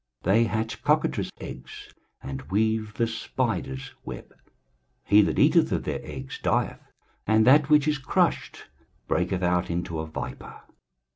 [0.23, 1.93] 23:059:005 They hatch cockatrice' eggs,
[2.23, 4.33] and weave the spider's web:
[5.03, 6.79] he that eateth of their eggs dieth,
[7.27, 8.65] and that which is crushed
[9.07, 10.61] breaketh out into a viper.